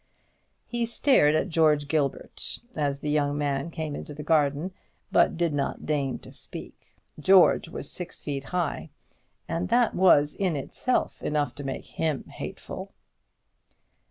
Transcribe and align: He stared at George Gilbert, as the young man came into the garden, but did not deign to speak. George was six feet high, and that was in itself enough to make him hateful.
He 0.65 0.87
stared 0.87 1.35
at 1.35 1.49
George 1.49 1.87
Gilbert, 1.87 2.57
as 2.75 3.01
the 3.01 3.09
young 3.11 3.37
man 3.37 3.69
came 3.69 3.95
into 3.95 4.15
the 4.15 4.23
garden, 4.23 4.71
but 5.11 5.37
did 5.37 5.53
not 5.53 5.85
deign 5.85 6.17
to 6.25 6.31
speak. 6.31 6.97
George 7.19 7.69
was 7.69 7.91
six 7.91 8.23
feet 8.23 8.45
high, 8.45 8.89
and 9.47 9.69
that 9.69 9.93
was 9.93 10.33
in 10.33 10.55
itself 10.55 11.21
enough 11.21 11.53
to 11.53 11.63
make 11.63 11.85
him 11.85 12.23
hateful. 12.23 12.93